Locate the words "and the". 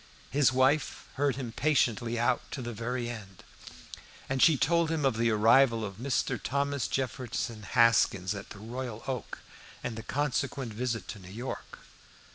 9.83-10.01